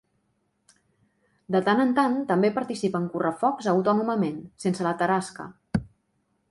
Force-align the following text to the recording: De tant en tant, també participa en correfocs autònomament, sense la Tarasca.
De 1.55 1.61
tant 1.67 1.81
en 1.83 1.93
tant, 1.99 2.15
també 2.31 2.51
participa 2.57 3.03
en 3.03 3.07
correfocs 3.15 3.69
autònomament, 3.77 4.43
sense 4.65 4.89
la 4.89 4.97
Tarasca. 5.03 5.49